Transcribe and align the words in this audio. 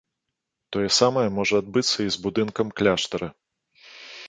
Тое 0.75 0.85
самае 0.99 1.25
можа 1.37 1.55
адбыцца 1.65 1.97
і 2.07 2.15
з 2.17 2.23
будынкам 2.25 2.67
кляштара. 2.81 3.27